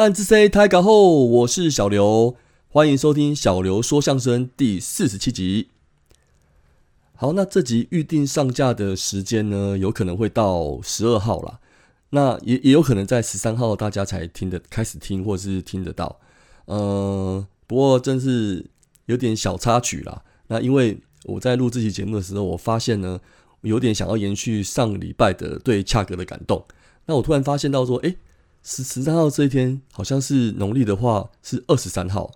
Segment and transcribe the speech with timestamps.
[0.00, 2.34] 暗之 C 台港后，我是小刘，
[2.70, 5.68] 欢迎收听小刘说相声第四十七集。
[7.14, 11.60] 好，那这集预定上架的时间呢，有可能会到十二号啦。
[12.08, 16.18] 那也也有可能在十三号大家才听的开始听，或是听得到。
[16.64, 18.64] 呃，不过真是
[19.04, 20.22] 有点小插曲啦。
[20.46, 23.20] 那因为我在录这期节目的时候，我发现呢，
[23.60, 26.64] 有点想要延续上礼拜的对恰格的感动。
[27.04, 28.16] 那我突然发现到说，哎。
[28.62, 32.30] 十十三号这一天，好像是农历的话是二十三号，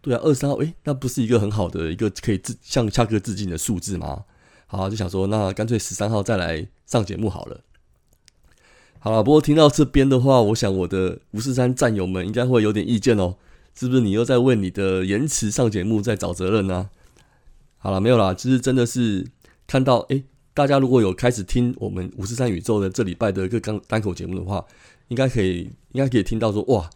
[0.00, 4.24] 对啊，二十三号，诶，那不是一个很好的一个可以致向恰哥致敬的数字吗？
[4.66, 7.60] 好，就想说，那干脆十三号再来上节目好了。
[8.98, 13.36] 好了，不过听到这边的话，我想我的五四三战友们应该会有点意见哦，
[13.74, 14.00] 是不是？
[14.00, 16.90] 你又在为你的延迟上节目在找责任呢？
[17.78, 19.26] 好了，没有啦，就是真的是
[19.68, 24.64] 看到，诶，大家如果有开始听我们五四三宇宙的这礼拜的一个单单口节目的话。
[25.08, 26.88] 应该可以，应该可以听到说，哇，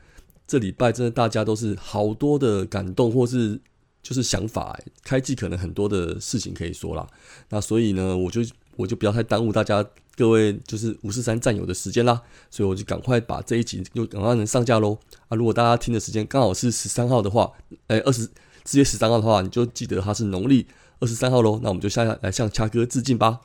[0.47, 3.61] 这礼拜真的大家都是好多的感动，或是
[4.03, 7.07] 就是想法，开季可能很多的事情可以说啦。
[7.51, 8.41] 那所以呢，我就
[8.77, 9.85] 我就不要太耽误大家
[10.17, 14.99] 各位就是五四三战友的时间啦，所以我就赶快把这一集又赶快能上架喽。
[15.29, 17.53] 啊，如果大家听的时间刚好是十三号的话，
[17.89, 18.29] 哎，二十
[18.65, 20.67] 四月十三号的话，你就记得它是农历
[21.01, 21.61] 二十三号喽。
[21.63, 23.41] 那我们就下来向恰哥致敬吧。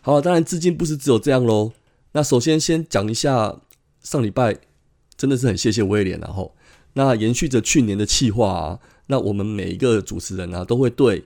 [0.00, 1.72] 好，当然致敬不是只有这样喽。
[2.12, 3.60] 那首先先讲一下
[4.02, 4.56] 上礼拜
[5.16, 6.54] 真的是很谢谢威廉，然后
[6.94, 11.24] 那延续着去年的气话啊，那我们每一个主持人啊都会对，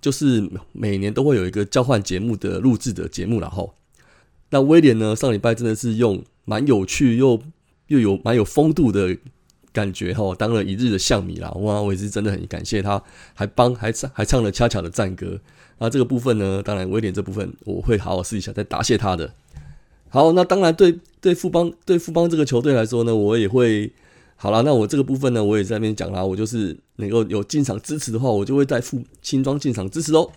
[0.00, 3.74] 就是每年都会有一个交换节目的录制的节目，然后
[4.50, 7.40] 那威廉呢上礼拜真的是用蛮有趣又
[7.86, 9.16] 又有蛮有风度的
[9.72, 15.40] 感觉哈，当了一日的象迷啦，哇，我也是真的很感谢他，还帮还唱还唱了恰巧的赞歌，
[15.78, 19.32] 那这个部分呢，当然威廉这部分我会好好试一下再答谢他的。
[20.14, 23.92] 好，那当然对对富邦对富邦这个球队来说呢，我也会
[24.36, 24.62] 好了。
[24.62, 26.24] 那我这个部分呢，我也在那边讲啦。
[26.24, 30.30] 我就是能够有进场支持的话，我就会带副轻装进场支持哦。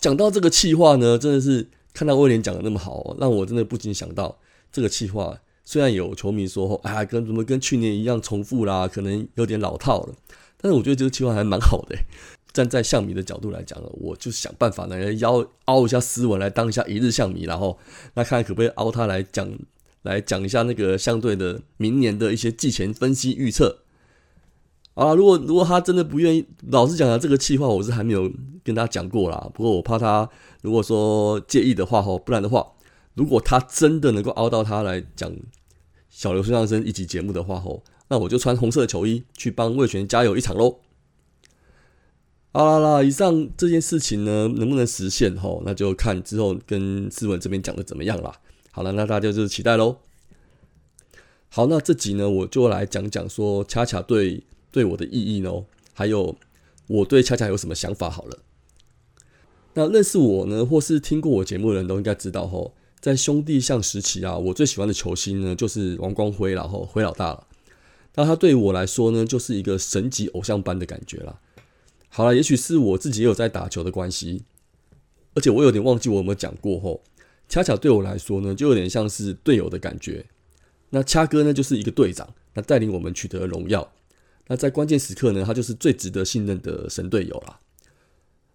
[0.00, 4.36] 讲到这个气话呢，真的是看到威廉讲的那么好，让我真的不禁想到
[4.72, 5.38] 这个气话。
[5.64, 10.14] 虽然有球迷说，哎，跟怎么跟去年一样重复啦，可能有点老套了，
[10.60, 11.96] 但是我觉得这个气话还蛮好的。
[12.56, 17.78] 站在象迷的角度来讲呢，我就想办法呢，邀凹一下斯文来当一下一日象迷，然后
[18.14, 19.46] 那看可不可以凹他来讲，
[20.00, 23.80] 来讲一下那个相对的明年的一些季前分析预测
[24.94, 25.12] 啊。
[25.12, 28.32] 如果如果他真的不愿意，老实讲啊，这个气话我是还没有
[28.64, 29.50] 跟他讲过啦。
[29.52, 30.26] 不过我怕他
[30.62, 32.66] 如果说介意的话吼，不然的话，
[33.12, 35.30] 如果他真的能够凹到他来讲
[36.08, 40.78] 小刘说相声一集节目的话吼，那我就穿红色的球衣去帮魏权加油一场喽。
[42.56, 45.62] 好啦啦，以上这件事情呢，能不能实现吼？
[45.66, 48.40] 那就看之后跟思文这边讲的怎么样啦。
[48.70, 49.98] 好了，那大家就期待喽。
[51.50, 55.52] 好，那这集呢，我就来讲讲说恰恰对对我的意义呢，
[55.92, 56.34] 还有
[56.86, 58.08] 我对恰恰有什么想法。
[58.08, 58.38] 好了，
[59.74, 67.46] 那认识我呢，或是听过我节目的人都应该知道吼，在兄弟象时期啊，我最喜欢的球星呢就是王光辉，然后辉老大了。
[68.14, 71.38] 那他对我来说呢，就是一个神级偶像般的感觉啦。
[72.16, 74.44] 好了，也许是我自己也有在打球的关系，
[75.34, 77.02] 而且我有点忘记我有没有讲过吼。
[77.46, 80.24] 恰巧对我来说呢，就有点像是队友的感觉。
[80.88, 83.92] 那恰哥呢，就是一个队长，那带领我们取得荣耀。
[84.46, 87.60] 那在关键时刻呢，他就是最值得信任的神队友啦。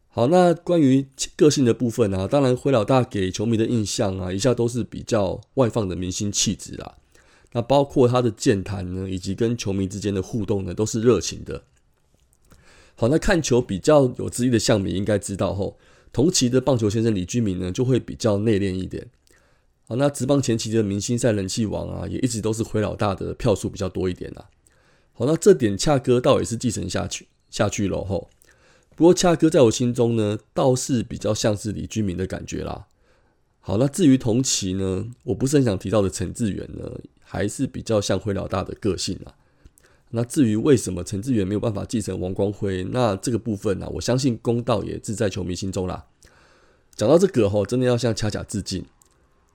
[0.08, 1.06] 好，那关于
[1.36, 6.96] 个性的部分啊，当然灰老大给球迷的印象啊，一下都是比较外放的明星气质啦。
[7.52, 11.62] 那包括他的健谈呢，以及跟球迷之间的互动呢，都是热情的。
[12.96, 15.78] 好，那看球比较有资历的象迷应该知道，吼，
[16.14, 19.08] 同期的棒球先生李居明呢，就会比较内敛一点。
[19.88, 24.50] 好，那职棒前期的明星赛人气王啊，也一直都是灰老大的票数比较多一点啊。
[25.14, 28.30] 好，那这点恰哥倒也是继承下去下去了吼。
[28.96, 32.88] 不过恰哥在我心中呢，倒是比较像是李居明的感觉啦。
[33.60, 39.34] 好，那至于同期呢，我不是很想提到的陈志远呢，还是比较像灰老大的个性啊。
[40.12, 46.06] 那至于为什么陈志远没有办法继承王光辉，那这个部分呢，我相信公道也自在球迷心中啦。
[46.96, 48.86] 讲到这个吼，真的要向恰恰致敬。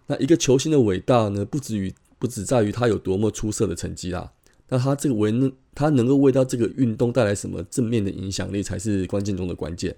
[0.06, 4.32] 那一个球星的伟大呢，不止于不止在于他有多么出色的成绩啦，
[4.68, 9.96] 那他这个为能他能够为到这个运动带来什么正面的影响力，才是关键中的关键。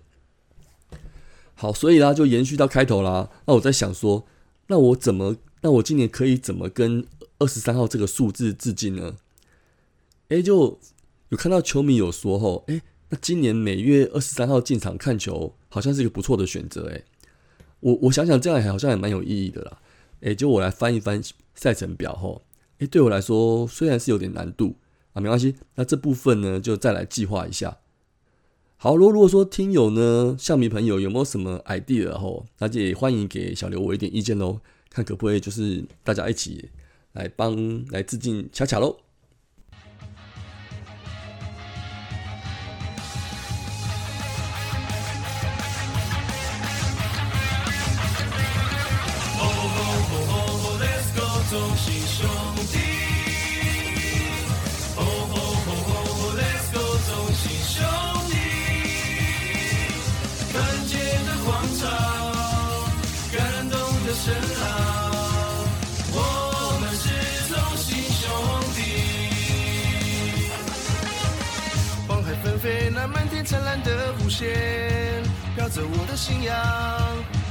[1.54, 3.30] 好，所以啦，就延续到开头啦。
[3.46, 4.26] 那我在想说，
[4.66, 7.06] 那我怎么，那我今年可以怎么跟
[7.38, 9.14] 二十三号这个数字致敬呢？
[10.28, 10.78] 哎，就
[11.30, 17.02] 有看到球迷有说吼，哎，那今年每月二十三号进场看球，好像是一个不错的选择，哎，
[17.80, 19.78] 我我想想这样好像也蛮有意义的啦，
[20.20, 21.22] 哎，就我来翻一翻
[21.54, 22.42] 赛程表吼，
[22.78, 24.76] 哎，对我来说虽然是有点难度
[25.14, 27.78] 啊，没关系，那这部分呢就再来计划一下。
[28.76, 34.60] 好，如果如果说听友呢，像迷朋友有没有什么 idea 吼，那就也欢迎给小刘我一点意见喽，
[34.90, 36.68] 看可不可以就是大家一起
[37.14, 38.98] 来帮来致敬巧巧喽。
[74.38, 74.46] 线，
[75.56, 76.54] 飘着我的信仰。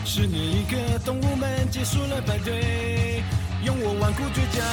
[0.06, 3.22] 十年一个，动物们结束了排队，
[3.62, 4.64] 用我顽固倔强，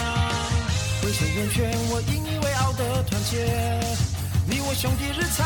[1.02, 3.50] 浑身圆圈，我引以为傲的团结。
[4.46, 5.42] 你我兄弟日常，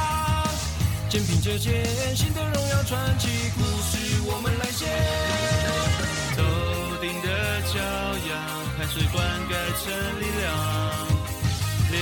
[1.09, 4.85] 肩并着肩，新的荣耀传奇故事我们来写。
[6.37, 6.45] 头
[7.01, 7.81] 顶的骄
[8.29, 8.37] 阳，
[8.77, 9.89] 汗水灌溉成
[10.21, 10.45] 力量。
[11.91, 11.97] 连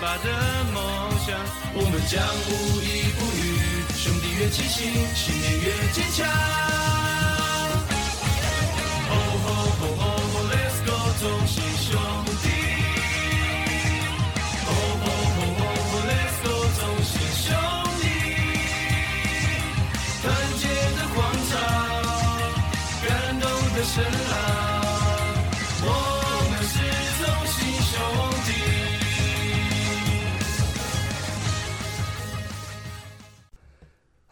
[0.00, 0.26] 拔的
[0.72, 0.80] 梦
[1.26, 1.36] 想，
[1.74, 3.77] 我们将无依不语。
[4.00, 6.24] 兄弟越齐心，信念越坚强。
[9.10, 9.12] 哦
[9.42, 11.54] 吼吼吼吼，Let's go，同心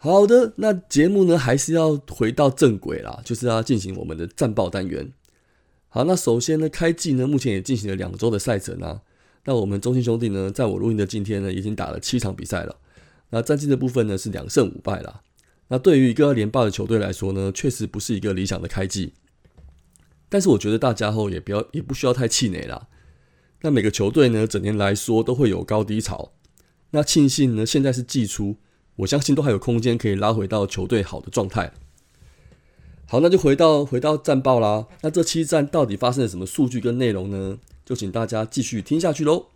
[0.07, 5.11] 好的，那节目呢还是要回到正轨啦，就是要进行我们的战报单元。
[5.89, 9.01] 好，那首先呢，开季呢目前也进行了两周的赛程啊。
[9.43, 12.77] 那我们中信兄弟呢，在我录音的今天呢，已经打了七场比赛了。
[13.31, 15.23] 那战绩的部分呢是两胜五败啦。
[15.67, 19.11] 那对于一个连霸的球队来说呢，确实不是一个理想的开季。
[20.29, 22.87] 但是我觉得大家后也不要也不需要太气馁啦。
[23.61, 26.31] 那每个球队呢，整年来说都会有高低潮。
[26.91, 28.55] 那庆幸呢，现在是季初。
[28.97, 31.73] 我相信都还有空间可以拉回到球队好的状态。
[33.07, 34.85] 好，那就回到回到战报啦。
[35.01, 37.57] 那这七战到底发生了什么数据跟内容呢？
[37.85, 39.47] 就请大家继续听下去喽。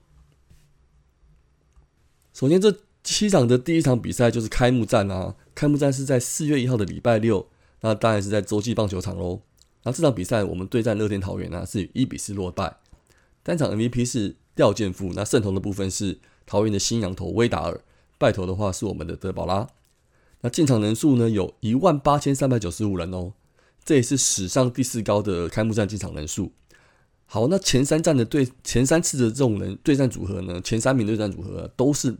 [2.33, 5.35] 首先，这七场的第一场比赛就是开幕战啊。
[5.53, 7.45] 开幕战是在四月一号的礼拜六，
[7.81, 9.41] 那当然是在洲际棒球场喽。
[9.83, 12.77] 那这场比赛我们对战乐天桃园呢，是以一比四落败。
[13.43, 17.81] 单场 MVP 是廖健富，那胜投的部分是桃园的新羊头威达尔。
[18.21, 19.67] 拜托的话是我们的德保拉，
[20.41, 23.33] 那进场人数呢有一万八千三百九十五人哦，
[23.83, 26.51] 这也是史上第四高的开幕战进场人数。
[27.25, 32.15] 好，那前三站的对前三次的这种人对战组合呢，前三名对战组合都是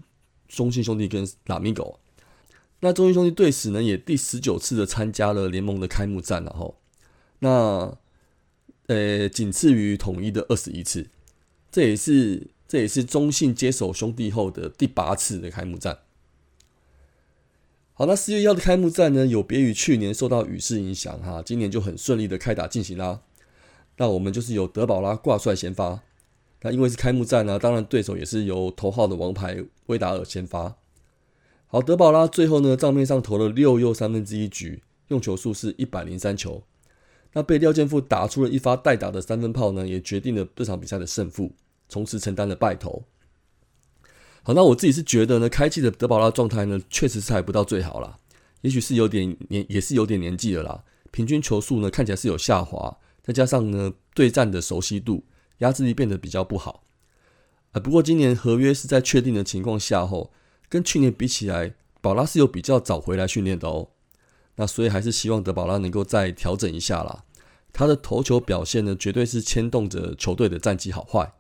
[0.48, 2.00] 中信兄弟跟拉米狗。
[2.80, 6.80] 那中信兄弟队史呢也第十九次的参加了联盟的开幕战，然后
[7.38, 7.96] 那
[8.88, 11.08] 呃仅次于统一的二十一次，
[11.72, 12.48] 这也是。
[12.72, 16.00] 这也是中信接手兄弟后的第八次的开幕战。
[17.92, 23.24] 好，那四月一号的开幕战呢，有别于去年受到雨势影响，哈，今年就很顺利的开打进行啦。
[23.98, 26.02] 那我们就是由德保拉挂帅先发，
[26.62, 30.78] 那因为是开幕战呢，当然对手也是由头号的王牌威达尔先发。
[31.68, 36.64] 好，德保拉最后呢账面上投了六又三分之一局，用球数是一百零三球。
[37.34, 41.52] 那被廖健富打出了一发代打的三分炮呢，也决定了这场比赛的胜负。
[41.92, 43.04] 从此承担了败头。
[44.44, 48.18] 好，那我自己是觉得呢，开季的德保拉状态呢，确实是还不到最好啦。
[48.62, 50.84] 也许是有点年，也是有点年纪了啦。
[51.12, 55.26] 平均球速呢，看起来是有下滑，再加上呢，对战的熟悉度、
[55.58, 56.86] 压制力变得比较不好。
[57.74, 60.32] 啊，不过今年合约是在确定的情况下后，
[60.70, 63.90] 跟去年比起来，保拉是有比较早回来训练的哦。
[64.56, 67.26] 那所以还是希望德保拉能够再调整一下啦。
[67.74, 71.34] 他的投球表现呢，绝对是牵动着球队的战绩好坏。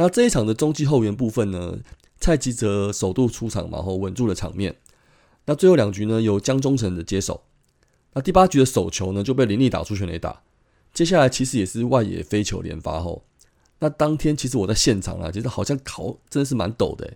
[0.00, 1.80] 那这一场的中继后援部分呢，
[2.20, 4.76] 蔡吉泽首度出场，然后稳住了场面。
[5.46, 7.42] 那最后两局呢，由江中诚的接手。
[8.12, 10.42] 那第八局的手球呢，就被林立打出全垒打。
[10.94, 13.24] 接下来其实也是外野飞球连发后。
[13.80, 17.12] 那当天其实我在现场啊，其实好像考真的是蛮陡的。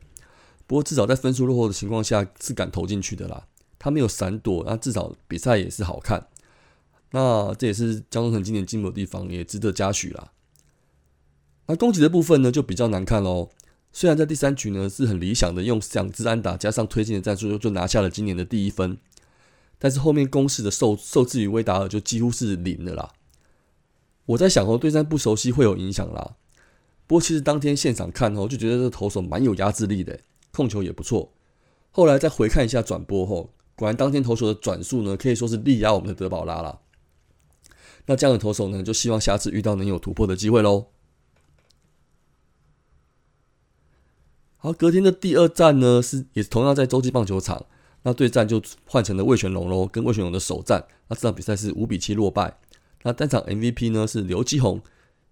[0.67, 3.47] 不过至少在分数落后的情况下，是敢投进去的啦。
[3.79, 6.27] 他没有闪躲，那至少比赛也是好看。
[7.13, 10.33] 那这也是江中诚今年进步的地方，也值得嘉许啦。
[11.67, 13.51] 那攻击的部分呢，就比较难看喽。
[13.93, 18.97] 虽然在第三局呢是很理想的，用两支安打加上推进的战术就拿下了今年的第一分，
[19.79, 23.13] 但是后面攻势的受受制于威达尔就几乎是零的啦。
[24.25, 26.37] 我在想哦，对战不熟悉会有影响啦。
[27.07, 30.19] 不过其实当天现场看哦，就觉得这投手蛮有压制力的，
[30.53, 31.33] 控球也不错。
[31.91, 36.81] 后来再回看一下转播后，果然当天投手的转速呢可以说是力压我们的德保拉了。
[38.07, 40.87] 那这样的投手呢，就希望下次遇到能有突破的机会喽。
[44.65, 47.67] 好，隔天的第二战呢，是也同样在洲际棒球场，
[48.05, 52.57] 那对战就换成了魏全龙喽，跟魏全龙的首战，那这场比赛是五比七落败。
[53.03, 54.81] 那单场 MVP 呢是刘基宏，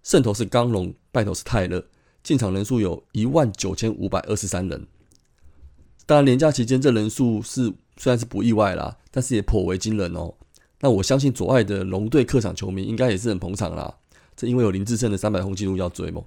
[0.03, 1.85] 胜投是刚龙，败投是泰勒，
[2.21, 4.85] 进场人数有一万九千五百二十三人。
[6.05, 10.33] 当然，连假期间这人数是虽然是不意外啦，但是也颇为惊人哦。
[10.81, 13.95] 那我相信左外的龙队客场球迷应该也是很捧场啦，
[14.35, 16.21] 这因为有林志胜的三百轰纪录要追嘛。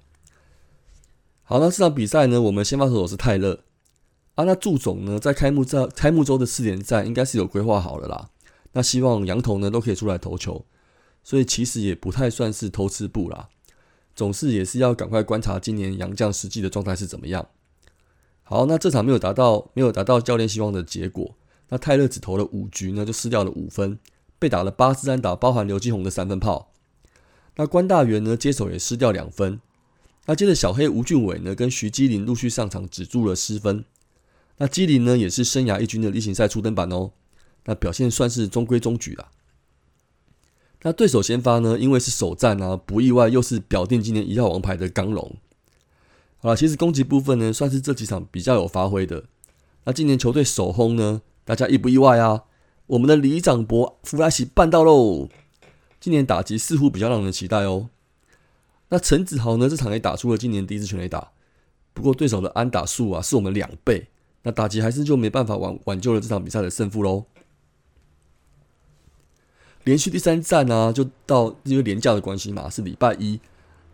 [1.47, 3.61] 好，那这场比赛呢，我们先发投手是泰勒
[4.35, 4.45] 啊。
[4.45, 8.31] 那祝总呢，在开幕战、开幕周的四连战应该是有规划好了啦。
[8.73, 10.65] 那希望羊头呢都可以出来投球，
[11.23, 13.51] 所以其实也不太算是偷吃布啦。
[14.17, 17.47] 总是也是要赶快观察今年杨将实际的状态是怎么样。
[18.43, 21.37] 好，那这场没有达到没有达到教练希望的结果。
[21.69, 23.99] 那泰勒只投了五局呢，就失掉了五分，
[24.39, 26.73] 被打了八支安打，包含刘继宏的三分炮。
[27.57, 29.61] 那关大元呢接手也失掉两分。
[30.27, 33.85] 那接着小黑吴俊伟呢，跟徐基林陆续上场，止住了失分。
[34.59, 37.11] 那基林呢，也是生涯一军的例行赛初登板哦。
[37.65, 39.29] 那表现算是中规中矩啦。
[40.83, 45.37] 那对手先发呢，因为是首战啊，不意外又是表定今年一号王牌的刚龙。
[46.39, 49.25] 好了，其实攻击部分呢，算是这几场比较有发挥的。
[49.85, 52.45] 那今年球队首轰呢，大家意不意外啊？
[52.87, 55.29] 我们的李长博弗拉西办到喽！
[55.99, 57.89] 今年打击似乎比较让人期待哦。
[58.95, 59.69] 那陈子豪呢？
[59.69, 61.33] 这场也打出了今年第一次全垒打，
[61.93, 64.07] 不过对手的安打数啊是我们两倍，
[64.45, 67.25] 那打击还是就没办法挽挽救了这场比赛的胜负喽。
[69.83, 73.41] 连续第三战呢，就到因为廉价的关系嘛，是礼拜一。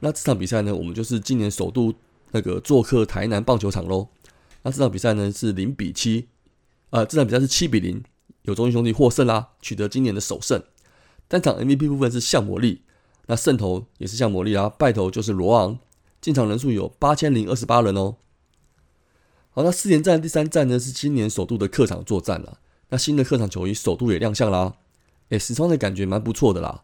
[0.00, 1.94] 那这场比赛呢，我们就是今年首度
[2.32, 4.06] 那个做客台南棒球场喽。
[4.64, 6.28] 那这场比赛呢是零比七，
[6.90, 8.04] 呃，这场比赛是七比零，
[8.42, 10.62] 有中英兄弟获胜啦，取得今年的首胜。
[11.26, 12.82] 单场 MVP 部分是向魔力。
[13.26, 15.78] 那胜投也是像魔力啊，败投就是罗昂，
[16.20, 18.16] 进场人数有八千零二十八人哦。
[19.50, 22.58] 好，那四连战第三战呢是今年首度的客场作战了。
[22.88, 24.74] 那新的客场球衣首度也亮相啦，
[25.28, 26.82] 诶，实穿的感觉蛮不错的啦。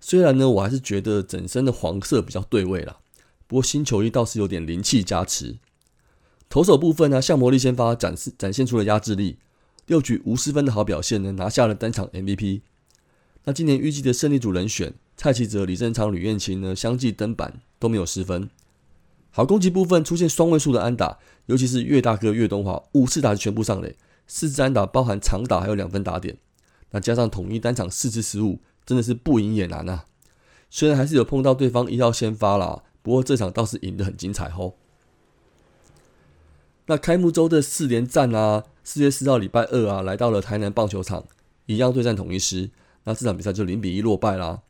[0.00, 2.98] 虽然呢，我还是觉得整身的黄色比较对味啦，
[3.46, 5.56] 不过新球衣倒是有点灵气加持。
[6.50, 9.38] 投手部分呢，像魔力先发展示展现出了压制力，
[9.86, 12.60] 六局无失分的好表现呢，拿下了单场 MVP。
[13.44, 14.94] 那今年预计的胜利组人选。
[15.18, 18.48] 蔡奇哲、李正昌、吕彦青呢，相继登板都没有失分。
[19.32, 23.96] 好，攻击部分出现双位数的安打，尤其是岳大哥岳东华五次打全部上垒，
[24.28, 26.38] 四支安打包含长打还有两分打点。
[26.92, 30.06] 那加上统一单场四次失误，真的是不赢也难啊。
[30.70, 34.76] 虽然还是有碰到对方一号先发啦，不过这场倒是赢得很精彩吼。
[36.86, 41.24] 那开幕周的四连战啊，四月四号礼拜二啊，来到了台南棒球场，
[41.66, 42.70] 一样对战统一师。
[43.02, 44.62] 那这场比赛就零比一落败啦。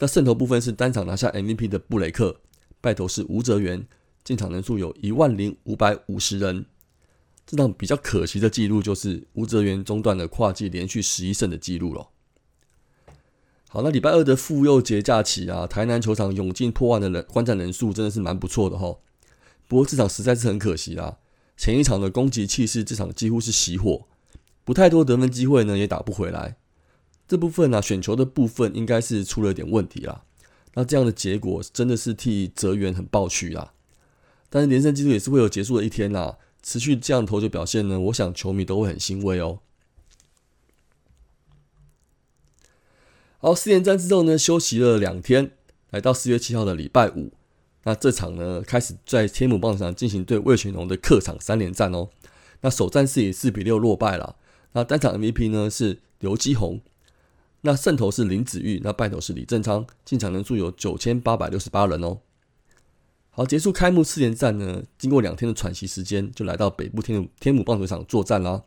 [0.00, 2.40] 那胜投部分是单场拿下 MVP 的布雷克，
[2.80, 3.86] 败投是吴哲源，
[4.24, 6.64] 进场人数有一万零五百五十人。
[7.46, 12.08] 这场比较可惜的记录就是吴哲源中断了跨季连续十一胜的记录了。
[13.68, 18.96] 好，那礼拜二的妇幼节假期啊，台南球场涌进破万的人观战人数真的是蛮不错的哈。
[19.68, 21.18] 不过这场实在是很可惜啦，
[21.56, 24.06] 前一场的攻击气势，这场几乎是熄火，
[24.64, 26.56] 不太多得分机会呢，也打不回来。
[27.30, 30.24] 这部分呢，选球的部分应该是出了点问题啦。
[30.74, 33.72] 那这样的结果真的是替泽源很抱屈啦。
[34.48, 36.38] 但是连胜纪录也是会有结束的一天啦。
[36.60, 39.60] 持续这样投球表现呢，我想球迷都会很欣慰哦。
[43.38, 45.52] 好，四连战之后呢，休息了两天，
[45.90, 47.30] 来到四月七号的礼拜五，
[47.84, 52.08] 那这场呢开始在天母棒球场进行对魏全龙的客场三连战哦。
[52.62, 54.34] 那首战是以四比六落败了。
[54.72, 56.80] 那单场 MVP 呢是刘基宏。
[57.62, 62.18] 那胜投是林子玉，那败投是李正昌，进场人数有九千八百六十八人哦。
[63.30, 68.62] 好，结束开幕四连战呢，经过两天的喘息时间，就来到北部天母天母棒球场作战啦。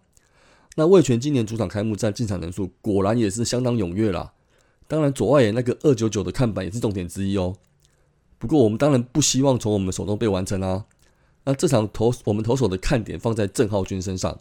[0.75, 4.33] 那魏全今年主场开幕战进场人数果然也是相当踊跃啦。
[4.87, 7.55] 当然左外野那个二九九的看板也是重点之一哦。
[8.37, 10.85] 不过我们当然不希望从我们手中被完成啊。
[11.45, 14.39] 那这场投我们投手的看点放在郑浩君身上，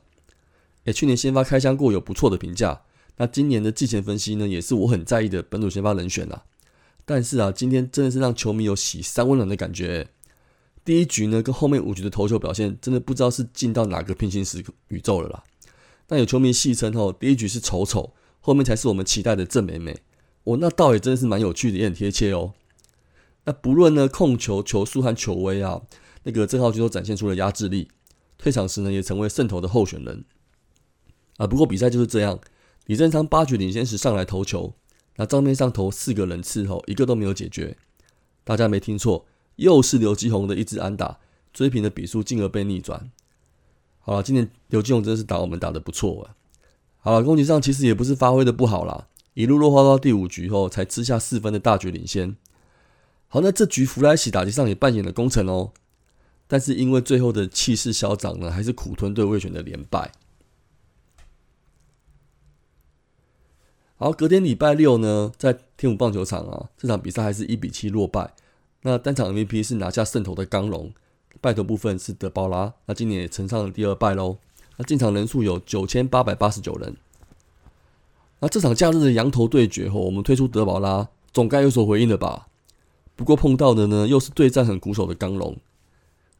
[0.84, 2.82] 诶，去年先发开箱过有不错的评价。
[3.16, 6.44] 那今年的季前分析呢，也是我很在意的本土先发人选啦。
[7.04, 10.08] 但是啊，今天真的是让球迷有喜三温暖的感觉。
[10.84, 15.44] 第一局呢跟后面五局的投球表现，真的不知道是进到哪个平行时宇宙了啦。
[16.08, 19.98] 那有球迷戏称哦，第一局是丑丑，后面才是我们期待的郑美美。
[20.44, 22.54] 哦，那倒也真的是蛮有趣的，也很贴切哦。
[23.44, 25.82] 那不论呢控球、球速和球威啊，
[26.24, 27.88] 那个郑浩君都展现出了压制力。
[28.38, 30.24] 退场时呢，也成为胜投的候选人。
[31.36, 32.40] 啊，不过比赛就是这样。
[32.86, 34.74] 李正昌八局领先时上来投球，
[35.16, 37.76] 那账面上投四个人次后，一个都没有解决。
[38.44, 39.24] 大家没听错，
[39.56, 41.18] 又是刘基宏的一支安打
[41.52, 43.10] 追平的比数，进而被逆转。
[44.00, 46.34] 好了，今年刘基宏真的是打我们打的不错啊。
[46.98, 52.36] 好了，攻击上其实也不是发挥的不好啦，一路落后到第五局后才吃下四分的大局领先。
[53.28, 55.70] 好，那这局弗莱喜打击上也扮演了功臣哦。
[56.48, 60.12] 但是因为最后的气势嚣张呢，还是苦吞对魏权的连败。
[64.02, 68.34] 好，隔天礼拜六呢，在天武棒球场啊，这场比赛还是一比七落败。
[68.80, 70.92] 那单场 MVP 是拿下胜投的刚龙，
[71.40, 72.74] 败投部分是德保拉。
[72.86, 74.38] 那今年也乘上了第二败喽。
[74.76, 76.96] 那进场人数有九千八百八十九人。
[78.40, 82.48] 那这场假日的羊头对决后，我们推出德保拉，总该有所回应了吧？
[83.14, 85.56] 不过碰到的呢，又是对战很苦手的刚龙。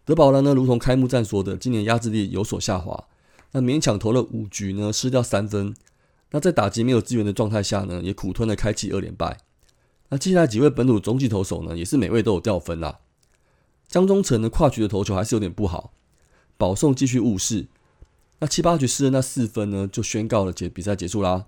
[0.05, 3.05] 德保拉呢，如同开幕战说的，今年压制力有所下滑。
[3.53, 5.73] 那勉强投了五局呢，失掉三分。
[6.33, 9.39] 那在打击没有资源的状态下呢，也苦吞了开启二连败。
[10.09, 13.01] 那接下来几位本土中继投手呢，也是每位都有掉分啦。
[13.87, 15.93] 江中诚的跨局的投球还是有点不好，
[16.57, 17.69] 保送继续误事。
[18.41, 21.47] 那七八局失了那四分呢，就宣告了结比赛结束啦。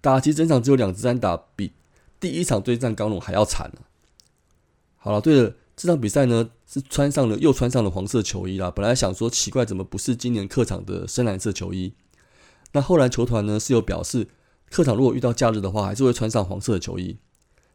[0.00, 1.72] 打击整场只有两支单打，比
[2.20, 3.72] 第一场对战高龙还要惨
[4.96, 5.54] 好了，对了。
[5.76, 8.68] 这场比赛呢是穿上了又穿上了黄色球衣啦。
[8.68, 11.92] 本来想说奇怪，怎么不是今年客场的深蓝色球衣？
[12.72, 14.28] 那后来球团呢是有表示，
[14.70, 17.18] 客场如果遇到假日的话，还是会穿上黄色的球衣。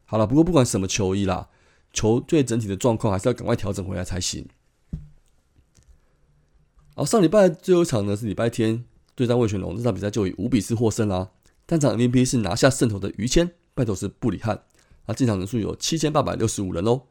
[0.05, 1.49] 好了，不过不管什么球衣啦，
[1.91, 4.47] 球队整体的状况还是要赶快调整回来才行。
[6.95, 11.31] 好，上礼拜最后一场呢是礼拜天对战魏全龙，这场比赛就以五比四获胜啦。
[11.65, 14.63] 单场 MVP 是拿下胜投的于谦，败投是布里汉。
[15.07, 17.01] 那进场人数有七千八百六十五人哦。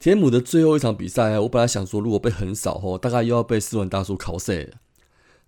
[0.00, 4.78] 天母的最后一场比赛，我本来想说，如果被横扫后，大概又要被斯文大叔考碎了。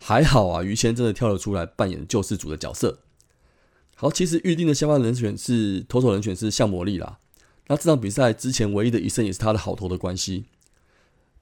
[0.02, 3.00] 还好啊，于谦真的跳了出来，扮演救世主的角色。
[3.94, 7.18] 好，其实预定的先发人选是投手人选是向魔力啦。
[7.66, 10.46] 那这场比赛之前唯一的一胜也是他的好投的关系。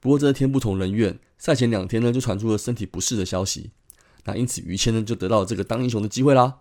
[0.01, 3.71] 不过这天不从人愿，赛前两天呢就传出了身体不适的消息。
[4.25, 6.57] 那因此于谦呢就得到了这个当英雄的机会啦。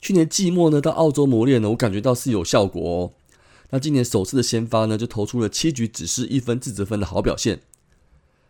[0.00, 3.12] 去年季末呢到澳洲磨练呢，我感觉到是有效果哦。
[3.70, 7.60] 那今年首次的先发呢，就投出了七局只失一分自责分的好表现。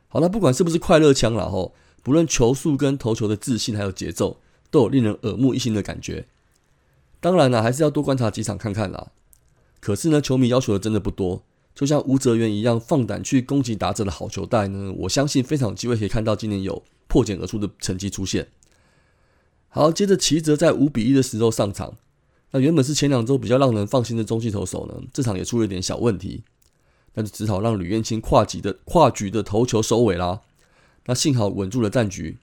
[0.08, 4.38] 好，那不管是不是快乐枪了吼，不论球速跟投球的自信还有节奏，
[4.70, 6.26] 都有令人耳目一新的感觉。
[7.20, 9.12] 当然了，还是要多观察几场看看啦。
[9.80, 11.42] 可是呢，球迷要求的真的不多，
[11.74, 18.48] 就像吴泽源一样放胆去攻击打者的好球带呢，我相信非常有机会可以看到今年有破茧而出的成绩出现。
[19.68, 21.96] 好，接着齐泽在五比一的时候上场。
[22.52, 26.42] 那原本是前两周比较让人放心的中继投手呢，这场也出了一点小问题，
[27.14, 30.40] 那就只好让吕彦青跨级的跨局的投球收尾啦。
[31.10, 32.38] 那幸好稳住了战局。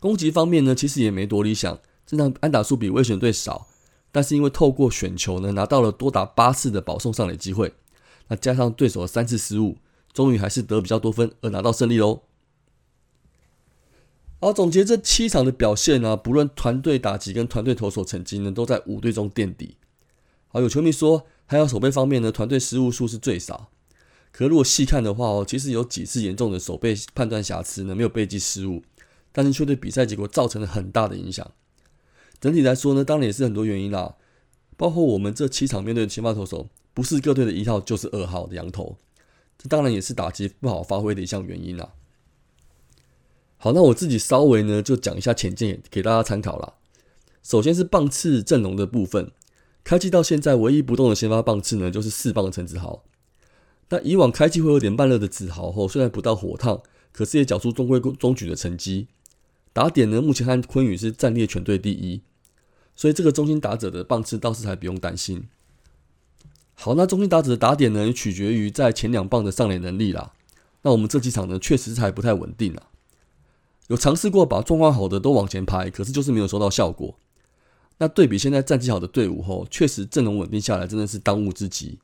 [0.00, 3.68] 攻击方面呢，其实也没多理想，这场安打数比威选队少，
[4.10, 7.74] 但是因为透过选球呢，拿到了多达八次的保送上垒机会，
[8.26, 9.78] 那加上对手的三次失误，
[10.12, 12.22] 终于还是得比较多分而拿到胜利喽。
[14.40, 19.76] 好，总结这七场的表现呢，不论团队打击跟团队投手成绩呢，都在五队中垫底。
[20.48, 23.70] 好，有球迷说，还有守备方面呢，团队失误数是最少。
[24.36, 28.82] 可如果细看的话哦，其实有几次严重的守备判断瑕疵呢，没有被记失误，
[29.32, 31.50] 但是却对比赛结果造成了很大的影响。
[32.38, 34.16] 整体来说呢，当然也是很多原因啦，
[34.76, 38.98] 包括我们这七场面对的先发投手，不是各队的一号就是二号的羊头，
[39.56, 41.94] 这当然也是打击不好发挥的一项原因啦。
[43.56, 46.74] 好，那我自己稍微呢就讲一下浅见给大家参考啦。
[47.42, 49.30] 首先是棒次阵容的部分，
[49.82, 53.02] 开季到现在唯一不动的先发棒次呢就是四棒陈子豪。
[53.88, 59.06] 那以往开季会有点慢热的子豪后，虽然不到火烫，可是也缴出中规中矩的成绩。
[59.72, 62.22] 打点呢目前和昆宇是暂列全队第一，
[62.96, 65.44] 所以这个中心打者的棒次倒是还不用担心。
[66.74, 70.32] 好，那中心打者的打点呢取决于在前两棒的上垒能力啦。
[70.82, 72.88] 那我们这几场呢确实还不太稳定啊。
[73.88, 77.16] 有尝试过把状况好的都往前排，可是就是没有收到效果。
[77.98, 81.98] 那对比现在战绩好的队伍后，确实阵容稳定下来真的是当务之急。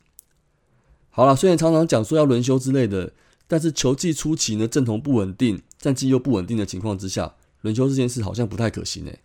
[1.15, 3.13] 好了，虽然常常讲说要轮休之类的，
[3.47, 9.21] 但是球季初期呢阵容不稳定，战绩又不稳定的情况之下，轮休这件事好像不太可行诶。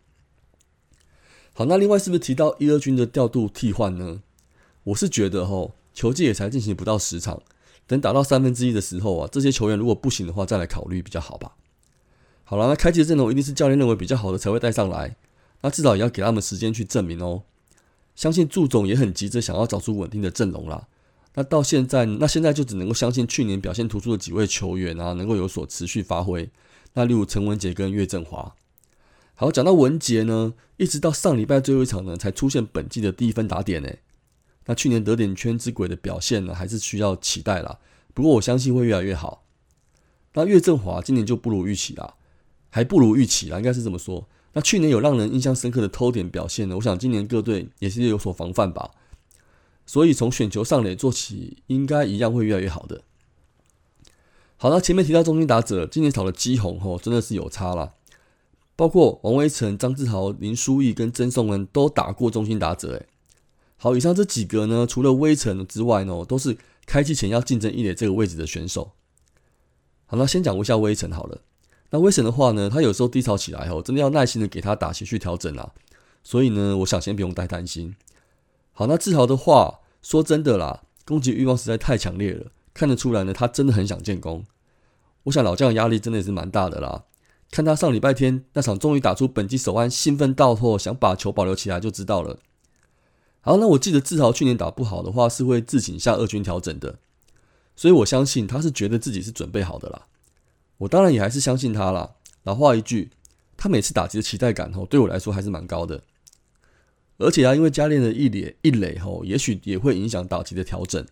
[1.54, 4.21] 好，那另外是不是提到一二军的调度替换呢？
[4.84, 7.41] 我是觉得吼，球季也才进行不到十场，
[7.88, 11.56] 等打到三分之一的时候啊，这些球员如果不行的话，再来考虑比较好吧。
[12.43, 15.15] 好了，那开季的阵容一定是教练认为比较好的才会带上来，
[15.62, 17.43] 那至少也要给他们时间去证明哦。
[18.13, 20.88] 相信祝总也很急着想要找出稳定的阵容啦。
[21.39, 26.50] 那到现在，那现在就只能够相信去年表现突出的几位球员啊，能够有所持续发挥。
[26.93, 28.56] 那例如陈文杰跟岳振华。
[29.36, 33.89] 好，讲到文杰呢，一直到上礼拜最后一场呢，才出现本季的第一分打点呢。
[34.65, 37.78] 那去年得点圈之鬼的表现呢，还是需要期待啦。
[38.15, 39.45] 不过我相信会越来越好。
[40.34, 42.15] 那岳振华今年就不如预期啦，
[42.71, 44.28] 还不如预期啦，应该是这么说。
[44.54, 48.89] 那去年有让人印象深刻的偷点表现呢，我想今年各队也是有所防范吧。
[49.88, 53.02] 所以从选球上垒做起，应该一样会越来越好的。
[54.58, 57.93] 好了，前面提到中心打者，今年炒的基宏吼，真的是有差了。
[58.76, 63.08] 包括王威成、张志豪、林书义跟曾颂恩都打过中心打者，诶。
[63.78, 68.91] 好，以上这几个呢，除了威成之外呢，都是开季前要竞争一垒这个位置的选手。
[70.06, 71.41] 好，那先讲一下威成好了。
[71.91, 75.71] 那威成的话呢，他有时候低潮起来后，真的要耐心的给他打情绪调整啊。
[76.23, 77.95] 所以呢，我想先不用太担心。
[78.80, 84.46] 好，那志豪的话，说真的啦，攻击欲望实在太强烈了，看得出来呢，他真的很想建功。
[85.24, 87.06] 我想老将的压力真的也是蛮大的啦。
[87.50, 92.38] 看他上礼拜天那场终于打出本季首安，兴奋到后想把球保留起来就知道了。
[93.42, 97.00] 好，那我记得志豪去年打不好的话是会自行向二军调整的，
[97.76, 100.06] 所以我相信他是觉得自己是准备好的啦。
[100.78, 102.12] 我当然也还是相信他啦。
[102.44, 103.10] 老话一句，
[103.58, 106.04] 他每次打击的期待感吼，对我来说还是蛮高的。
[107.19, 111.03] 而且啊，因为加练的一垒一垒吼，也许也会影响打击的调整。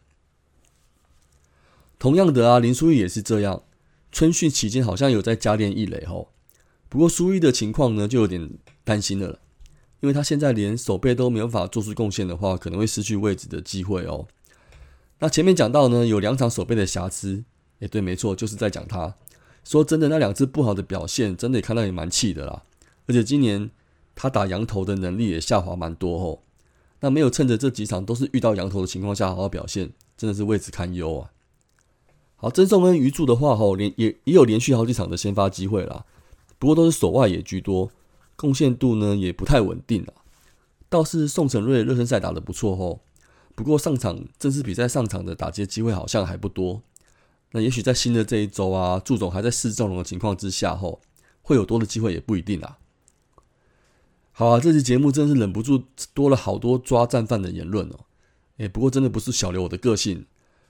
[1.97, 3.63] 同样的啊，林书义也是这样。
[4.11, 6.29] 春训期间好像有在加练一垒吼，
[6.87, 8.49] 不过书义的情况呢就有点
[8.83, 9.39] 担心了，
[9.99, 14.27] 因为他现在连手背都没有法做出贡献的话，可能会失去位置的机会哦。
[15.19, 17.43] 那前面讲到呢，有两场手背的瑕疵，
[17.79, 19.15] 诶，对，没错，就是在讲他。
[19.63, 22.61] 说真的，那两次不好的表现，真的也看到也蛮气的啦。
[23.07, 23.71] 而且今年。
[24.15, 26.43] 他打羊头的能力也下滑蛮多吼，
[27.01, 31.32] 那没有趁着这几场都是遇到羊头的情况下好好表现，真的是位置堪忧啊。
[32.38, 36.06] 好，曾颂恩、余柱的话吼，连也也有连续好几场的先发机会啦，
[36.58, 37.91] 不过都是手外野居多，
[38.36, 40.13] 贡献度呢也不太稳定啊。
[40.88, 43.01] 倒是宋承瑞热身赛打得不错吼，
[43.56, 46.82] 不过上场正式比赛上场的打击机会好像还不多。
[47.51, 51.01] 那也许在新的这一周啊，祝总还在试阵容的情况之下吼，
[51.41, 52.78] 会有多的机会也不一定啊。
[54.38, 58.02] 好啊，这期节目真的是忍不住多了好多抓战犯的言论哦。
[58.58, 60.26] 哎，不过真的不是小刘我的个性，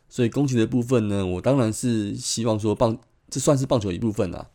[0.07, 4.51] 所以攻击的部分呢，我当然是希望说棒，这算是棒球一部分啦。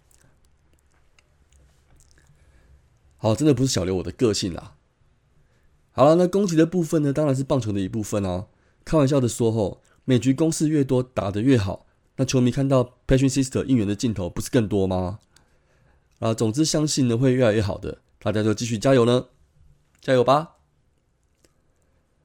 [3.17, 4.77] 好，真的不是小刘我的个性啦。
[5.91, 8.47] 好了，那攻击的部分呢，当然是棒球的一部分啊。
[8.85, 15.19] 开玩笑的说吼，每局攻势越多，打得越好，那球迷看到 Patrick Sister 应援的镜头不是更多吗？
[16.21, 17.99] 啊，总之相信呢会越来越好的。
[18.23, 19.29] 大家就继续加油呢，
[20.01, 20.57] 加油吧！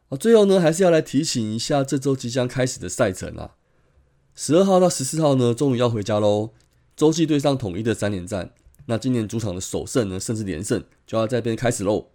[0.09, 3.55] 啊，最后呢，还是要来提醒一下这周即将开始的赛程啊。
[4.35, 6.51] 十二号到十四号呢，终于要回家喽。
[6.97, 8.53] 洲际对上统一的三连战，
[8.87, 12.07] 那今年主场的首胜呢，甚至连胜就要在边开始喽。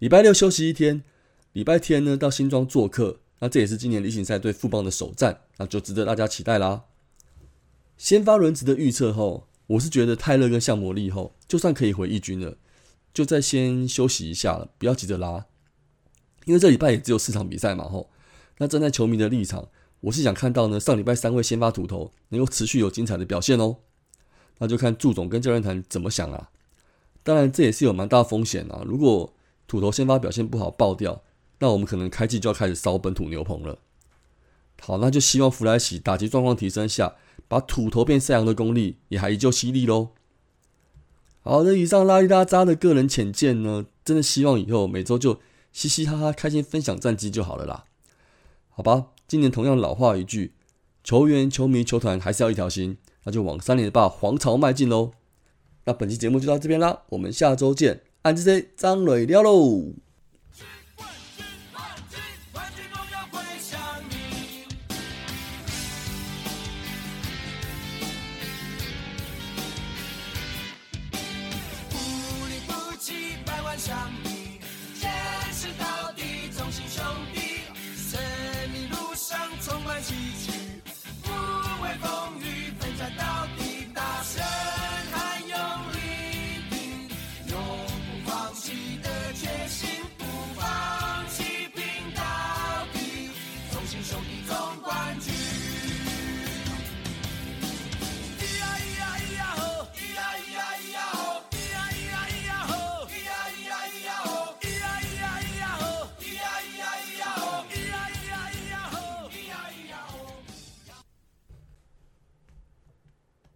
[0.00, 1.04] 礼拜六休息一天，
[1.52, 6.84] 礼拜天呢到新庄做客，那这也是今年例行赛对富邦的首战，那就值得大家期待啦。
[7.96, 12.56] 先发轮值的预测后，我是觉得泰勒跟向魔力后，就算可以回一军了。
[13.12, 15.46] 就再先休息一下了，不要急着拉，
[16.44, 18.10] 因为这礼拜也只有四场比赛嘛吼。
[18.58, 19.68] 那站在球迷的立场，
[20.00, 23.76] 我是想看到呢，上礼拜三位先发土头能够持续有精彩的表现哦。
[24.58, 26.50] 那就看祝总跟教练团怎么想啊。
[27.22, 28.82] 当然这也是有蛮大风险啊。
[28.86, 29.34] 如果
[29.66, 31.22] 土头先发表现不好爆掉，
[31.58, 33.78] 那我们可能开季就要开始烧本土牛棚了。
[34.80, 37.16] 好，那就希望弗莱喜打击状况提升下，
[37.48, 40.10] 把土头变赛扬的功力也还依旧犀利喽。
[41.42, 45.40] 好的，以上拉里拉扎的个人浅见呢，真的希望以后每周就
[45.72, 47.84] 嘻嘻哈哈、开心分享战绩就好了啦。
[48.68, 50.52] 好吧，今年同样老话一句，
[51.02, 55.12] 球员、球迷、球团还是要一条心，那就往三连霸皇朝迈进喽。
[55.84, 59.94] 那本期节目就到这边啦，我们下周见，安之 C 张磊撩喽。